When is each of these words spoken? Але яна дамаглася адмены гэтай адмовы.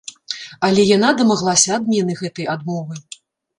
Але 0.67 0.85
яна 0.95 1.09
дамаглася 1.19 1.69
адмены 1.79 2.19
гэтай 2.25 2.51
адмовы. 2.57 2.93